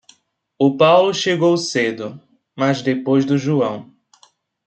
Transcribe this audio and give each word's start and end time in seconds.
O 0.57 0.77
Paulo 0.77 1.13
chegou 1.13 1.55
cedo, 1.57 2.19
mas 2.55 2.81
depois 2.81 3.23
do 3.23 3.37
João. 3.37 3.93